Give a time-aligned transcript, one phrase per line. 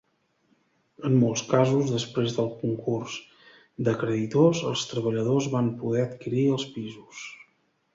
[1.09, 3.19] En molts casos, després del concurs
[3.89, 7.27] de creditors, els treballadors van poder adquirir els pisos.